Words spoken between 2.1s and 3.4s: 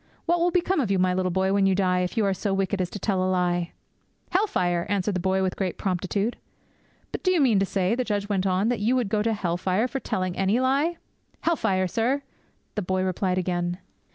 you are so wicked as to tell a